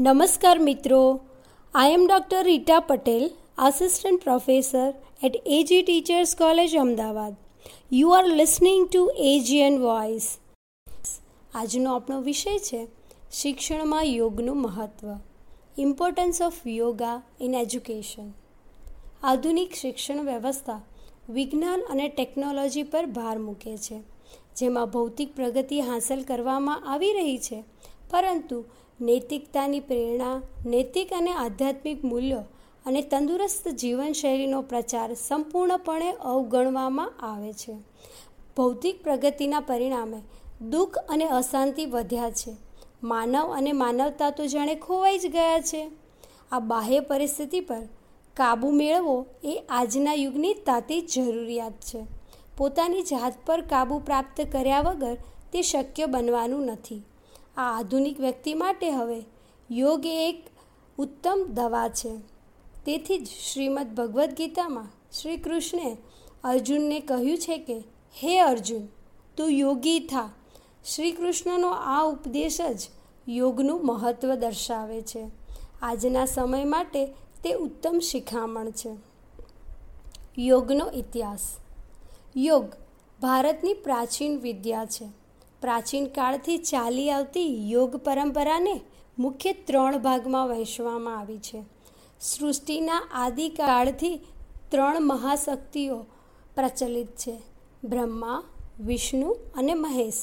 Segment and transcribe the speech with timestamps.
[0.00, 1.20] નમસ્કાર મિત્રો.
[1.74, 3.26] I am doctor Rita Patel
[3.58, 4.88] assistant professor
[5.22, 7.36] at AG teachers college Ahmedabad
[7.92, 10.26] you are listening to AGN voice
[11.54, 12.88] આજનો આપણો વિષય છે,
[13.32, 15.14] શિક્ષણમાં યોગનું મહત્ત્વ
[15.78, 18.28] importance of yoga in education
[19.22, 20.80] આધુનિક શિક્ષણ વ્યવસ્થા
[21.28, 24.02] વિજ્ઞાન અને ટેકનોલોજી પર ભાર મૂકે છે.
[24.56, 27.64] જેમાં ભૌતિક પ્રગતિ હાંસલ કરવામાં આવી રહી છે.
[28.10, 28.64] પરંતુ
[29.00, 32.42] નૈતિકતાની પ્રેરણા, નૈતિક અને આધ્યાત્મિક મૂલ્યો
[32.86, 37.76] અને તંદુરસ્ત જીવનશૈલીનો પ્રચાર સંપૂર્ણપણે અવગણવામાં આવે છે.
[38.56, 40.22] ભૌતિક પ્રગતિના પરિણામે
[40.70, 42.56] દુઃખ અને અશાંતિ વધ્યા છે.
[43.02, 45.90] માનવ અને માનવતા તો જાણે ખોવાઈ જ ગયા છે.
[46.52, 47.82] આ બાહ્ય પરિસ્થિતિ પર
[48.34, 52.06] કાબૂ મેળવવો એ આજના યુગની તાતી જરૂરિયાત છે.
[52.56, 55.16] પોતાની જાત પર કાબૂ પ્રાપ્ત કર્યા વગર
[55.52, 57.02] તે શક્ય બનવાનું નથી.
[57.56, 59.24] આ આધુનિક વ્યક્તિ માટે હવે
[59.70, 60.50] યોગ એ એક
[60.98, 62.16] ઉત્તમ દવા છે.
[62.86, 65.96] તેથી જ શ્રીમદ ભગવદ્ ગીતામાં શ્રી કૃષ્ણે
[66.44, 67.78] અર્જુનને કહ્યું છે કે,
[68.22, 68.86] હે અર્જુન,
[69.36, 70.30] તું યોગી થા.
[70.84, 72.80] શ્રી કૃષ્ણનો આ ઉપદેશ જ
[73.28, 75.26] યોગનું મહત્ત્વ દર્શાવે છે.
[75.82, 77.06] આજના સમય માટે
[77.44, 78.90] તે ઉત્તમ શિખામણ છે.
[80.38, 81.56] યોગનો ઇતિહાસ.
[82.36, 82.64] યોગ
[83.20, 85.23] ભારતની પ્રાચીન વિદ્યા છે.
[85.64, 88.80] પ્રાચીન કાળથી ચાલી આવતી યોગ પરંપરાને
[89.18, 91.64] મુખ્ય ત્રણ ભાગમાં વહેંચવામાં આવી છે.
[92.20, 94.16] સૃષ્ટિના આદિકાળથી
[94.70, 96.06] ત્રણ મહાશક્તિઓ
[96.56, 97.40] પ્રચલિત છે.
[97.84, 98.42] બ્રહ્મા,
[98.80, 100.22] વિષ્ણુ અને મહેશ.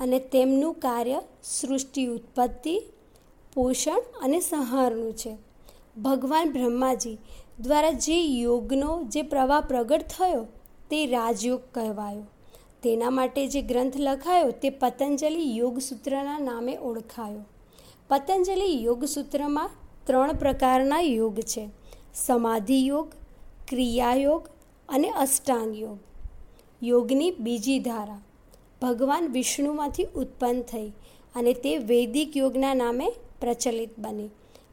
[0.00, 2.82] અને તેમનું કાર્ય સૃષ્ટિ ઉત્પત્તિ,
[3.54, 5.36] પોષણ અને સંહારનું છે.
[6.02, 7.18] ભગવાન બ્રહ્માજી
[7.60, 10.46] દ્વારા જે યોગનો જે પ્રવાહ પ્રગટ થયો
[10.90, 12.35] તે રાજયોગ કહેવાયો.
[12.86, 17.44] તેના માટે જે ગ્રંથ લખાયો તે પતંજલિ યોગસૂત્રના નામે ઓળખાયો.
[18.08, 19.70] પતંજલિ યોગસૂત્રમાં
[20.06, 21.68] ત્રણ પ્રકારના યોગ છે.
[22.14, 23.08] સમાધિ યોગ,
[23.68, 24.48] ક્રિયાયોગ
[24.88, 25.98] અને અષ્ટાંગ યોગ.
[26.82, 28.20] યોગની બીજી ધારા.
[28.82, 30.88] ભગવાન વિષ્ણુમાંથી ઉત્પન્ન થઈ
[31.34, 33.08] અને તે વૈદિક યોગના નામે
[33.40, 34.28] પ્રચલિત બની.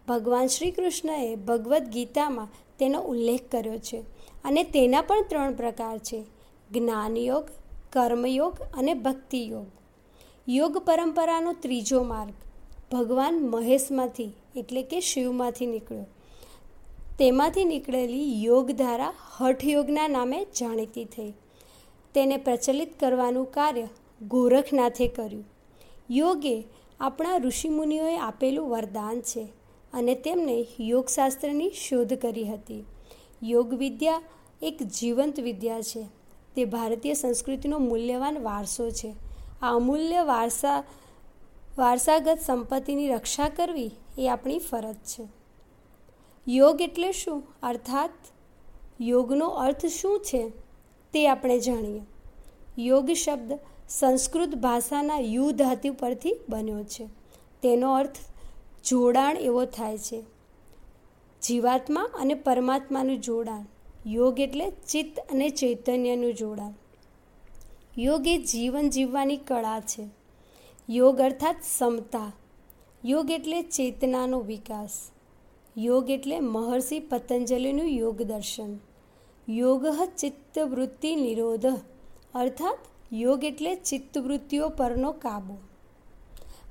[0.08, 2.48] ભગવાન શ્રી કૃષ્ણએ ભગવદ્ ગીતામાં
[2.80, 4.00] તેનો ઉલ્લેખ કર્યો છે
[4.44, 6.24] અને તેના પણ ત્રણ પ્રકાર છે.
[6.72, 7.46] જ્ઞાનયોગ
[7.94, 9.68] કર્મયોગ અને ભક્તિ યોગ
[10.50, 12.34] યોગ પરંપરાનો ત્રીજો માર્ગ.
[12.92, 16.06] ભગવાન મહેશમાંથી, એટલે કે શિવમાંથી નીકળ્યો.
[17.20, 21.34] તેમાંથી નીકળેલી યોગધારા હઠયોગના નામે જાણીતી થઈ.
[22.14, 23.88] તેને પ્રચલિત કરવાનું કાર્ય
[24.22, 25.46] ગોરખનાથે કર્યું.
[26.10, 26.64] યોગે
[27.00, 29.44] આપણા ઋષિમુનિઓએ આપેલું વરદાન છે
[29.94, 32.86] અને તેમણે યોગશાસ્ત્રની શોધ કરી હતી.
[33.44, 34.22] યોગ વિદ્યા
[34.62, 36.23] એક જીવંત વિદ્યા છે.
[36.56, 39.16] તે ભારતીય સંસ્કૃતિનો મૂલ્યવાન વારસો છે.
[39.62, 40.84] આ અમૂલ્ય વારસા,
[41.78, 45.28] વારસાગત સંપત્તિની રક્ષા કરવી એ આપણી ફરજ છે.
[46.48, 47.44] યોગ એટલે શું?
[47.64, 48.10] અર્થાત,
[49.02, 50.50] યોગનો અર્થ શું છે
[51.14, 52.02] તે આપણે જાણીએ.
[52.78, 53.60] યોગ શબ્દ
[53.90, 57.08] સંસ્કૃત ભાષાના યુ ધાતુ પરથી બન્યો છે.
[57.62, 58.16] તેનો અર્થ
[58.86, 60.24] જોડાણ એવો થાય છે.
[61.42, 63.66] જીવાત્મા અને પરમાત્માનું જોડાણ.
[64.06, 66.74] યોગ એટલે ચિત્ત અને ચૈતન્યનું જોડાણ.
[67.98, 70.10] યોગ એ જીવન જીવવાની કળા છે.
[70.90, 72.32] યોગ અર્થાત સમતા.
[73.06, 75.12] યોગ એટલે ચેતનાનો વિકાસ.
[75.78, 78.78] યોગ એટલે મહર્ષિ પતંજલિનું યોગ દર્શન.
[79.50, 79.86] યોગ
[80.18, 81.66] ચિત્તવૃત્તિ નિરોધ.
[82.36, 82.78] અર્થાત
[83.14, 85.58] યોગ એટલે ચિત્તવૃત્તિઓ પરનો કાબુ.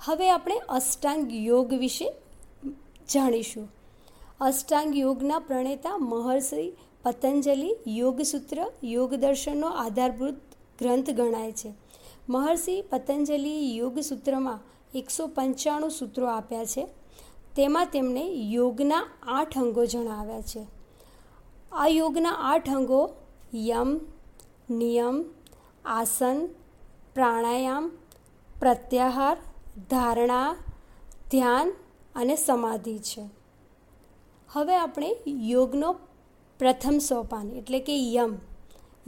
[0.04, 2.12] હવે આપણે અષ્ટાંગ યોગ વિશે
[3.14, 3.68] જાણીશું.
[4.40, 10.34] અષ્ટાંગ યોગના પ્રણેતા મહર્ષિ પતંજલિ, યોગસૂત્ર યોગ દર્શનનો આધારભૂત
[10.78, 11.74] ગ્રંથ ગણાય છે.
[12.28, 14.60] મહર્ષિ પતંજલિ યોગસૂત્રમાં
[14.94, 16.88] એકસો પંચાણું સૂત્રો આપ્યા છે.
[17.56, 20.66] તેમાં તેમણે યોગના આઠ અંગો જણાવ્યા છે.
[21.72, 23.14] આ યોગના આઠ અંગો
[23.54, 24.00] યમ,
[24.70, 25.24] નિયમ,
[25.84, 26.46] આસન,
[27.14, 27.92] પ્રાણાયામ,
[28.60, 29.36] પ્રત્યાહાર,
[29.90, 30.56] ધારણા,
[31.30, 31.72] ધ્યાન
[32.14, 33.28] અને સમાધિ છે.
[34.48, 35.96] હવે આપણે યોગનો
[36.62, 38.38] પ્રથમ સોપાન, એટલે કે યમ.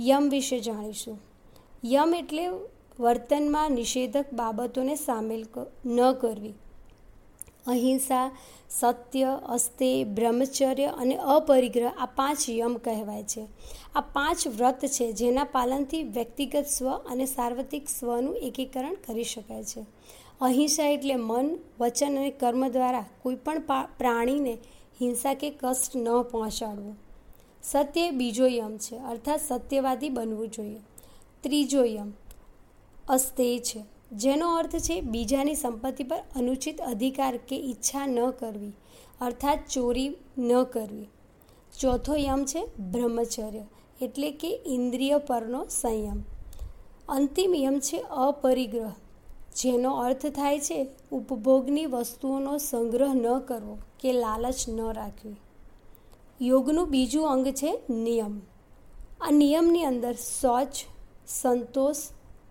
[0.01, 1.21] યમ વિશે જાણીશું.
[1.85, 2.49] યમ એટલે
[3.01, 5.47] વર્તનમાં નિષેધક બાબતોને સામેલ
[5.87, 6.55] ન કરવી.
[7.67, 8.31] અહિંસા,
[8.71, 13.47] સત્ય, અસ્તે, બ્રહ્મચર્ય અને અપરિગ્રહ આ પાંચ યમ કહેવાય છે.
[13.95, 19.87] આ પાંચ વ્રત છે જેના પાલનથી વ્યક્તિગત સ્વ અને સાર્વત્રિક સ્વનું એકીકરણ કરી શકાય છે.
[20.41, 23.61] અહિંસા એટલે મન, વચન અને કર્મ દ્વારા કોઈપણ
[23.99, 24.59] પ્રાણીને
[25.01, 27.04] હિંસા કે કષ્ટ ન પહોંચાડવું.
[27.64, 30.81] સત્ય બીજો યમ છે, અર્થાત સત્યવાદી બનવું જોઈએ.
[31.40, 32.12] ત્રીજો યમ
[33.08, 33.84] અસ્તેય છે.
[34.12, 38.72] જેનો અર્થ છે બીજાની સંપત્તિ પર અનુચિત અધિકાર કે ઈચ્છા ન કરવી,
[39.20, 41.08] અર્થાત ચોરી ન કરવી.
[41.81, 43.64] ચોથો યમ છે બ્રહ્મચર્ય,
[44.00, 46.22] એટલે કે ઇન્દ્રિય પરનો સંયમ.
[47.08, 48.93] અંતિમ યમ છે અપરિગ્રહ,
[49.56, 55.37] જેનો અર્થ થાય છે ઉપભોગની વસ્તુઓનો સંગ્રહ ન કરવો કે લાલચ ન રાખવી.
[56.40, 58.40] યોગનું બીજું અંગ છે નિયમ.
[59.20, 60.69] આ નિયમની અંદર શૌચ
[61.28, 61.96] સંતોષ,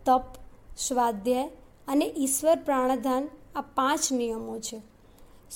[0.05, 0.21] તપ,
[0.77, 1.49] સ્વાધ્યાય
[1.87, 4.81] અને ઈશ્વર પ્રાણધાન આ પાંચ નિયમો છે.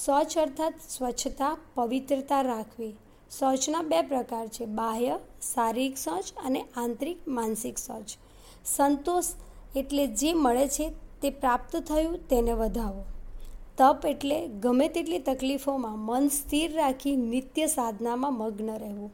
[0.06, 2.98] શૌચ અર્થાત સ્વચ્છતા, પવિત્રતા રાખવી.
[3.40, 5.20] શૌચના બે પ્રકાર છે, બાહ્ય,
[5.54, 8.06] શારીરિક શૌચ અને આંતરિક માનસિક શૌચ
[8.66, 9.26] સંતોષ
[9.76, 10.90] એટલે જે મળે છે
[11.22, 13.06] તે પ્રાપ્ત થયું તેને વધાવો.
[13.78, 19.14] તપ એટલે ગમે તેટલી તકલીફોમાં મન સ્થિર રાખી નિત્ય સાધનામાં મગ્ન રહેવું.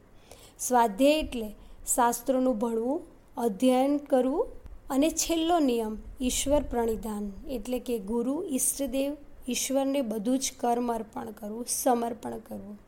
[0.58, 1.54] સ્વાધ્યાય એટલે
[1.94, 3.02] શાસ્ત્રોનું ભણવું,
[3.36, 4.46] અધ્યયન કરવું
[4.90, 7.32] અને છેલ્લો નિયમ, ઈશ્વર પ્રણિધાન.
[7.50, 9.16] એટલે કે ગુરુ, ઈષ્ટદેવ,
[9.48, 12.78] ઈશ્વરને બધું જ કર્મ અર્પણ કરવું, સમર્પણ કરવું.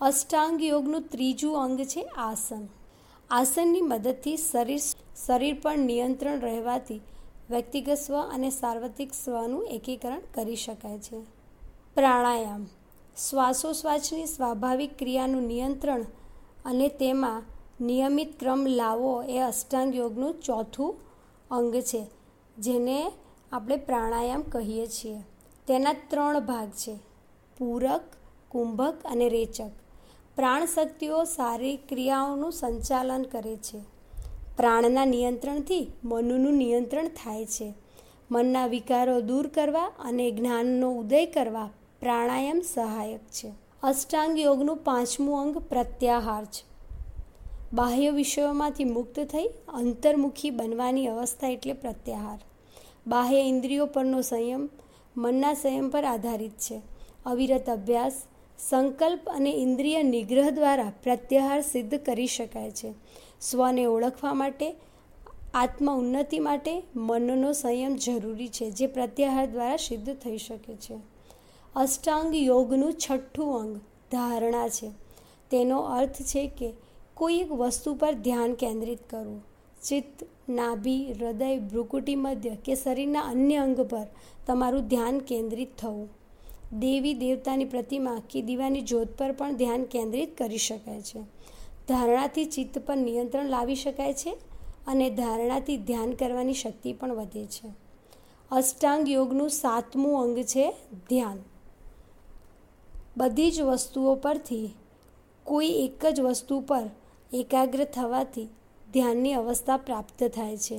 [0.00, 2.68] અષ્ટાંગ યોગનું ત્રીજું અંગ છે આસન.
[3.30, 4.78] આસનની મદદથી શરીર
[5.26, 7.00] શરીર પર નિયંત્રણ રહેવાથી
[7.50, 11.20] વ્યક્તિગત સ્વ અને સાર્વત્રિક સ્વનું એકીકરણ કરી શકાય છે.
[11.94, 12.66] પ્રાણાયામ.
[13.30, 16.02] શ્વાસોશ્વાસની સ્વાભાવિક ક્રિયાનું નિયંત્રણ
[16.64, 17.42] અને તેમાં
[17.80, 20.94] નિયમિત ક્રમ લાવવો એ અષ્ટાંગ યોગનું ચોથું
[21.50, 22.06] અંગ છે,
[22.58, 23.12] જેને
[23.52, 25.18] આપણે પ્રાણાયામ કહીએ છીએ.
[25.66, 26.98] તેના ત્રણ ભાગ છે.
[27.58, 28.00] પૂરક,
[28.48, 29.70] કુંભક અને રેચક.
[30.36, 33.80] પ્રાણ શક્તિઓ સારી ક્રિયાઓનું સંચાલન કરે છે.
[34.60, 37.74] પ્રાણના નિયંત્રણથી મનનું નિયંત્રણ થાય છે.
[38.30, 41.70] મનના વિકારો દૂર કરવા અને જ્ઞાનનો ઉદય કરવા
[42.00, 43.52] પ્રાણાયામ સહાયક છે.
[43.82, 46.64] અષ્ટાંગ યોગનું પાંચમું અંગ પ્રત્યાહાર છે.
[47.72, 52.38] બાહ્ય વિષયોમાંથી મુક્ત થઈ અંતર્મુખી બનવાની અવસ્થા એટલે પ્રત્યાહાર.
[53.06, 54.68] બાહ્ય ઇન્દ્રિયો પરનો સંયમ
[55.16, 56.82] મનના સંયમ પર આધારિત છે.
[57.26, 58.12] અવિરત અભ્યાસ,
[58.58, 62.94] સંકલ્પ અને ઇન્દ્રિય નિગ્રહ દ્વારા પ્રત્યાહાર સિદ્ધ કરી શકાય છે.
[63.40, 64.74] સ્વને ઓળખવા માટે,
[65.54, 70.98] આત્મ ઉન્નતિ માટે મનનો સંયમ જરૂરી છે, જે પ્રત્યાહાર દ્વારા સિદ્ધ થઈ શકે છે.
[71.74, 73.76] અષ્ટાંગ યોગનું છઠ્ઠું અંગ,
[74.12, 74.90] ધારણા છે.
[75.50, 76.72] તેનો અર્થ છે કે
[77.14, 79.42] કોઈ એક વસ્તુ પર ધ્યાન કેન્દ્રિત કરવું.
[79.82, 84.06] ચિત્ત, નાભી, હૃદય, ભ્રુકુટી મધ્ય કે શરીરના અન્ય અંગ પર
[84.46, 86.08] તમારું ધ્યાન કેન્દ્રિત થવું.
[86.78, 91.20] દેવી દેવતાની પ્રતિમા કે દીવાની જ્યોત પર પણ ધ્યાન કેન્દ્રિત કરી શકાય છે.
[91.90, 94.32] ધારણાથી ચિત્ત પર નિયંત્રણ લાવી શકાય છે
[94.86, 97.68] અને ધારણાથી ધ્યાન કરવાની શક્તિ પણ વધે છે.
[98.50, 100.70] અષ્ટાંગ યોગનું સાતમું અંગ છે
[101.08, 101.38] ધ્યાન.
[103.16, 104.70] બધી જ વસ્તુઓ પરથી
[105.44, 106.86] કોઈ એક જ વસ્તુ પર
[107.32, 108.48] એકાગ્ર થવાથી
[108.92, 110.78] ધ્યાનની અવસ્થા પ્રાપ્ત થાય છે.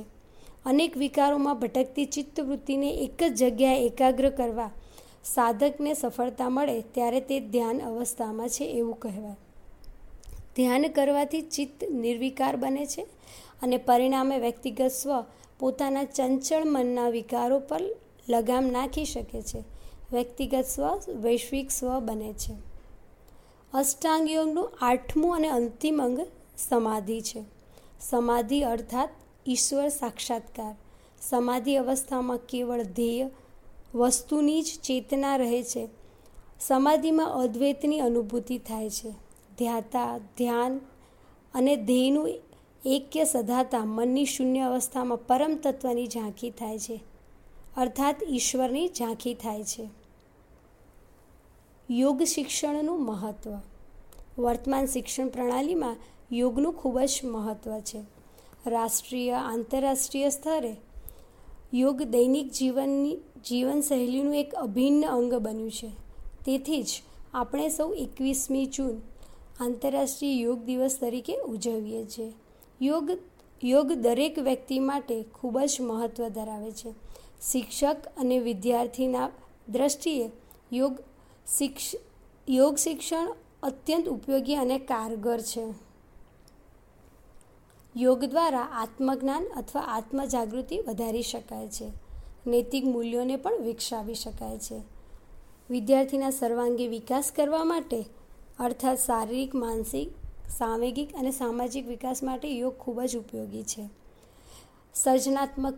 [0.66, 4.70] અનેક વિકારોમાં ભટકતી ચિત્તવૃત્તિને એક જ જગ્યાએ એકાગ્ર કરવા
[5.24, 9.36] સાધકને સફળતા મળે ત્યારે તે ધ્યાન અવસ્થામાં છે એવું કહેવાય.
[10.56, 13.02] ધ્યાન કરવાથી ચિત્ત નિર્વિકાર બને છે
[13.62, 15.24] અને પરિણામે વ્યક્તિગત સ્વ
[15.58, 17.80] પોતાના ચંચળ મનના વિકારો પર
[18.28, 19.60] લગામ નાખી શકે છે.
[20.12, 22.54] વ્યક્તિગત સ્વ વૈશ્વિક સ્વ બને છે.
[23.74, 26.26] અષ્ટાંગ યોગનું આઠમું અને અંતિમ અંગ
[26.58, 27.42] સમાધિ છે.
[28.00, 29.08] સમાધિ અર્થાત
[29.48, 30.74] ઈશ્વર સાક્ષાત્કાર.
[31.20, 33.30] સમાધિ અવસ્થામાં કેવળ ધ્યેય,
[33.94, 35.88] વસ્તુની જ ચેતના રહે છે.
[36.60, 39.31] સમાધિમાં અદ્વૈતની અનુભૂતિ થાય છે.
[39.58, 40.80] ધ્યાતા, ધ્યાન
[41.54, 42.28] અને ધ્યેયનું
[42.86, 47.00] એક્ય સધાતા મનની શૂન્ય અવસ્થામાં પરમ તત્વની ઝાંખી થાય છે.
[47.76, 49.88] અર્થાત ઈશ્વરની ઝાંખી થાય છે.
[51.90, 53.58] યોગ શિક્ષણનું મહત્ત્વ
[54.38, 55.96] વર્તમાન શિક્ષણ પ્રણાલીમાં
[56.32, 58.02] યોગનું ખૂબ જ મહત્ત્વ છે.
[58.66, 60.76] રાષ્ટ્રીય, આંતરરાષ્ટ્રીય સ્તરે
[61.74, 63.16] યોગ દૈનિક જીવનની,
[63.48, 65.90] જીવનશૈલીનું એક અભિન્ન અંગ બન્યું છે.
[66.46, 67.02] તેથી જ
[67.34, 69.00] આપણે સૌ એકવીસમી જૂન
[69.62, 72.32] આંતરરાષ્ટ્રીય યોગ દિવસ તરીકે ઉજવીએ છીએ.
[72.82, 73.10] યોગ
[73.64, 76.92] યોગ દરેક વ્યક્તિ માટે ખૂબ જ મહત્ત્વ ધરાવે છે.
[77.42, 79.30] શિક્ષક અને વિદ્યાર્થીના
[79.68, 80.30] દ્રષ્ટિએ
[80.72, 80.98] યોગ
[81.58, 81.94] શિક્ષ,
[82.48, 85.64] યોગ શિક્ષણ અત્યંત ઉપયોગી અને કારગર છે.
[87.96, 91.90] યોગ દ્વારા આત્મજ્ઞાન અથવા આત્મજાગૃતિ વધારી શકાય છે.
[92.46, 94.82] નૈતિક મૂલ્યોને પણ વિકસાવી શકાય છે.
[95.70, 98.04] વિદ્યાર્થીના સર્વાંગી વિકાસ કરવા માટે
[98.62, 100.08] અર્થાત શારીરિક, માનસિક,
[100.58, 103.88] સાંવેગિક અને સામાજિક વિકાસ માટે યોગ ખૂબ જ ઉપયોગી છે.
[104.94, 105.74] સર્જનાત્મક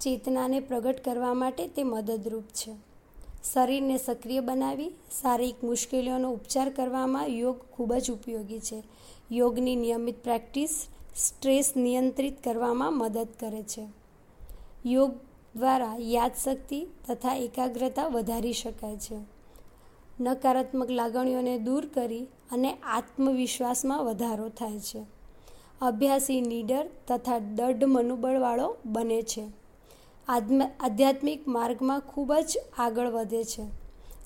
[0.00, 2.72] ચેતનાને પ્રગટ કરવા માટે તે મદદરૂપ છે.
[3.52, 4.88] શરીરને સક્રિય બનાવી,
[5.22, 8.82] શારીરિક મુશ્કેલીઓનો ઉપચાર કરવામાં યોગ ખૂબ જ ઉપયોગી છે.
[9.32, 13.88] યોગની નિયમિત પ્રેક્ટિસ સ્ટ્રેસ નિયંત્રિત કરવામાં મદદ કરે છે.
[14.86, 15.12] યોગ
[15.56, 19.37] દ્વારા યાદશક્તિ તથા એકાગ્રતા વધારી શકાય છે.
[20.20, 25.06] નકારાત્મક લાગણીઓને દૂર કરી અને આત્મવિશ્વાસમાં વધારો થાય છે.
[25.80, 29.44] અભ્યાસી નીડર તથા દઢ મનોબળવાળો બને છે.
[30.80, 33.62] આધ્યાત્મિક માર્ગમાં ખૂબ જ આગળ વધે છે.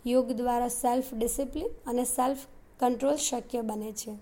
[0.07, 2.39] યોગ દ્વારા સેલ્ફ ડિસિપ્લિન અને સેલ્ફ
[2.81, 4.15] કંટ્રોલ શક્ય બને છે.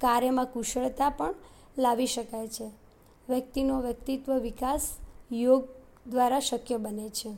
[0.00, 1.34] કાર્યમાં કુશળતા પણ
[1.78, 2.70] લાવી શકાય છે.
[3.28, 4.96] વ્યક્તિનો વ્યક્તિત્વ વિકાસ
[5.32, 5.68] યોગ
[6.06, 7.30] દ્વારા શક્ય બને છે.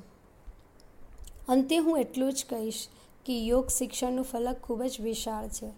[1.49, 2.89] અંતે હું એટલું જ કહીશ
[3.31, 5.71] કે યોગ શિક્ષણનું ફલક ખૂબ જ વિશાળ છે.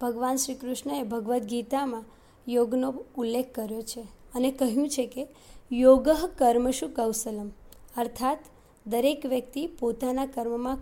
[0.00, 2.04] ભગવાન શ્રી કૃષ્ણએ ભગવદ્ ગીતામાં
[2.48, 4.00] યોગનો ઉલ્લેખ કર્યો છે
[4.34, 5.28] અને કહ્યું છે કે,
[5.72, 7.48] યોગ કર્મશુ કૌશલમ.
[7.96, 8.38] અર્થાત,
[8.86, 10.78] દરેક વ્યક્તિ પોતાના કર્મમાં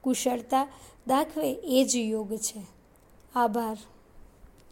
[0.00, 0.68] કુશળતા
[1.06, 2.66] દાખવે એ જ યોગ છે.
[3.34, 3.76] આભાર.